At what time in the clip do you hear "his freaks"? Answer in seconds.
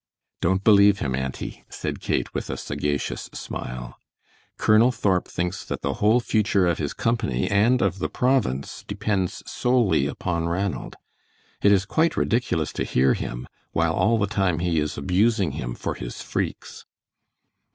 15.93-16.87